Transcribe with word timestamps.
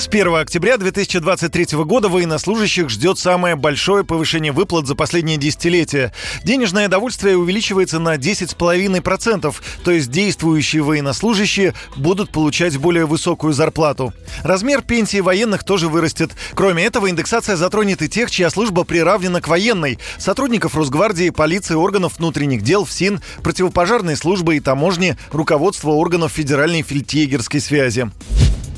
С 0.00 0.08
1 0.08 0.34
октября 0.34 0.78
2023 0.78 1.76
года 1.84 2.08
военнослужащих 2.08 2.88
ждет 2.88 3.18
самое 3.18 3.54
большое 3.54 4.02
повышение 4.02 4.50
выплат 4.50 4.86
за 4.86 4.94
последние 4.94 5.36
десятилетия. 5.36 6.14
Денежное 6.42 6.88
довольствие 6.88 7.36
увеличивается 7.36 7.98
на 7.98 8.16
10,5%, 8.16 9.54
то 9.84 9.90
есть 9.90 10.10
действующие 10.10 10.82
военнослужащие 10.82 11.74
будут 11.96 12.30
получать 12.30 12.78
более 12.78 13.04
высокую 13.04 13.52
зарплату. 13.52 14.14
Размер 14.42 14.80
пенсии 14.80 15.20
военных 15.20 15.64
тоже 15.64 15.88
вырастет. 15.88 16.30
Кроме 16.54 16.86
этого, 16.86 17.10
индексация 17.10 17.56
затронет 17.56 18.00
и 18.00 18.08
тех, 18.08 18.30
чья 18.30 18.48
служба 18.48 18.84
приравнена 18.84 19.42
к 19.42 19.48
военной. 19.48 19.98
Сотрудников 20.16 20.76
Росгвардии, 20.76 21.28
полиции, 21.28 21.74
органов 21.74 22.16
внутренних 22.16 22.62
дел, 22.62 22.86
ФСИН, 22.86 23.20
противопожарной 23.42 24.16
службы 24.16 24.56
и 24.56 24.60
таможни, 24.60 25.18
руководства 25.30 25.90
органов 25.90 26.32
Федеральной 26.32 26.80
фельдъегерской 26.80 27.60
связи. 27.60 28.10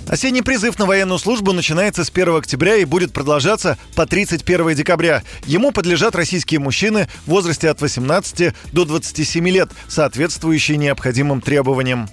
Осенний 0.09 0.43
призыв 0.43 0.79
на 0.79 0.87
военную 0.87 1.19
службу 1.19 1.53
начинается 1.53 2.05
с 2.05 2.11
1 2.11 2.37
октября 2.37 2.77
и 2.77 2.85
будет 2.85 3.13
продолжаться 3.13 3.79
по 3.95 4.07
31 4.07 4.75
декабря. 4.75 5.23
Ему 5.47 5.73
подлежат 5.73 6.15
российские 6.15 6.61
мужчины 6.61 7.09
в 7.27 7.31
возрасте 7.31 7.71
от 7.71 7.81
18 7.81 8.55
до 8.73 8.85
27 8.85 9.49
лет, 9.49 9.71
соответствующие 9.89 10.77
необходимым 10.77 11.41
требованиям. 11.41 12.09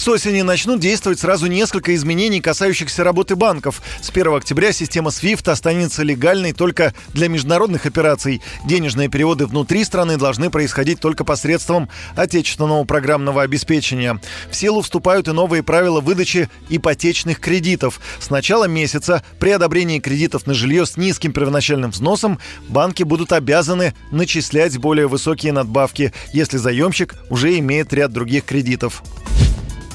С 0.00 0.08
осени 0.08 0.40
начнут 0.40 0.80
действовать 0.80 1.20
сразу 1.20 1.46
несколько 1.46 1.94
изменений, 1.94 2.40
касающихся 2.40 3.04
работы 3.04 3.36
банков. 3.36 3.82
С 4.00 4.08
1 4.08 4.34
октября 4.34 4.72
система 4.72 5.10
SWIFT 5.10 5.50
останется 5.50 6.02
легальной 6.02 6.54
только 6.54 6.94
для 7.12 7.28
международных 7.28 7.84
операций. 7.84 8.40
Денежные 8.64 9.10
переводы 9.10 9.44
внутри 9.44 9.84
страны 9.84 10.16
должны 10.16 10.48
происходить 10.48 11.00
только 11.00 11.22
посредством 11.22 11.90
отечественного 12.16 12.84
программного 12.84 13.42
обеспечения. 13.42 14.18
В 14.50 14.56
силу 14.56 14.80
вступают 14.80 15.28
и 15.28 15.32
новые 15.32 15.62
правила 15.62 16.00
выдачи 16.00 16.48
ипотечных 16.70 17.38
кредитов. 17.38 18.00
С 18.20 18.30
начала 18.30 18.64
месяца 18.64 19.22
при 19.38 19.50
одобрении 19.50 20.00
кредитов 20.00 20.46
на 20.46 20.54
жилье 20.54 20.86
с 20.86 20.96
низким 20.96 21.34
первоначальным 21.34 21.90
взносом 21.90 22.38
банки 22.68 23.02
будут 23.02 23.32
обязаны 23.32 23.92
начислять 24.10 24.78
более 24.78 25.08
высокие 25.08 25.52
надбавки, 25.52 26.14
если 26.32 26.56
заемщик 26.56 27.16
уже 27.28 27.58
имеет 27.58 27.92
ряд 27.92 28.12
других 28.12 28.46
кредитов. 28.46 29.02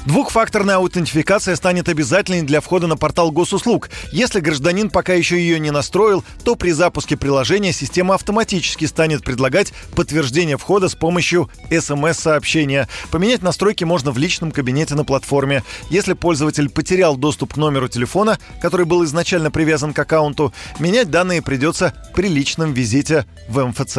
Двухфакторная 0.06 0.76
аутентификация 0.76 1.56
станет 1.56 1.88
обязательной 1.88 2.42
для 2.42 2.60
входа 2.60 2.86
на 2.86 2.96
портал 2.96 3.32
госуслуг. 3.32 3.90
Если 4.12 4.38
гражданин 4.38 4.88
пока 4.88 5.14
еще 5.14 5.36
ее 5.36 5.58
не 5.58 5.72
настроил, 5.72 6.22
то 6.44 6.54
при 6.54 6.70
запуске 6.70 7.16
приложения 7.16 7.72
система 7.72 8.14
автоматически 8.14 8.84
станет 8.84 9.24
предлагать 9.24 9.72
подтверждение 9.96 10.58
входа 10.58 10.88
с 10.88 10.94
помощью 10.94 11.50
смс-сообщения. 11.70 12.88
Поменять 13.10 13.42
настройки 13.42 13.82
можно 13.82 14.12
в 14.12 14.18
личном 14.18 14.52
кабинете 14.52 14.94
на 14.94 15.04
платформе. 15.04 15.64
Если 15.90 16.12
пользователь 16.12 16.70
потерял 16.70 17.16
доступ 17.16 17.54
к 17.54 17.56
номеру 17.56 17.88
телефона, 17.88 18.38
который 18.62 18.86
был 18.86 19.04
изначально 19.04 19.50
привязан 19.50 19.92
к 19.92 19.98
аккаунту, 19.98 20.54
менять 20.78 21.10
данные 21.10 21.42
придется 21.42 21.92
при 22.14 22.28
личном 22.28 22.72
визите 22.72 23.26
в 23.48 23.60
МФЦ. 23.64 23.98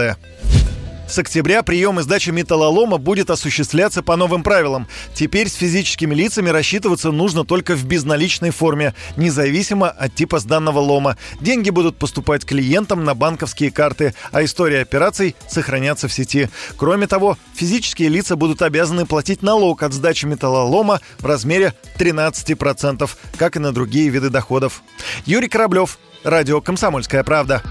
С 1.08 1.18
октября 1.18 1.64
прием 1.64 2.00
и 2.00 2.04
сдача 2.04 2.34
металлолома 2.34 2.98
будет 2.98 3.30
осуществляться 3.30 4.04
по 4.04 4.18
новым 4.18 4.44
правилам. 4.44 4.88
Теперь 5.14 5.48
с 5.48 5.54
физическими 5.54 6.14
лицами 6.14 6.50
рассчитываться 6.50 7.12
нужно 7.12 7.46
только 7.46 7.76
в 7.76 7.86
безналичной 7.86 8.50
форме, 8.50 8.94
независимо 9.16 9.90
от 9.90 10.14
типа 10.16 10.40
сданного 10.40 10.80
лома. 10.80 11.18
Деньги 11.40 11.70
будут 11.70 11.98
поступать 11.98 12.46
клиентам 12.46 13.06
на 13.06 13.16
банковские 13.16 13.72
карты, 13.72 14.14
а 14.34 14.44
история 14.44 14.82
операций 14.82 15.36
сохранятся 15.48 16.10
в 16.10 16.14
сети. 16.14 16.50
Кроме 16.76 17.08
того, 17.08 17.38
физические 17.56 18.10
лица 18.10 18.36
будут 18.36 18.62
обязаны 18.62 19.06
платить 19.06 19.42
налог 19.42 19.84
от 19.84 19.94
сдачи 19.94 20.26
металлолома 20.26 21.00
в 21.20 21.26
размере 21.26 21.74
13%, 21.98 23.10
как 23.38 23.56
и 23.56 23.60
на 23.60 23.72
другие 23.72 24.10
виды 24.10 24.30
доходов. 24.30 24.84
Юрий 25.26 25.48
Кораблев, 25.48 26.00
Радио 26.24 26.60
«Комсомольская 26.60 27.24
правда». 27.24 27.64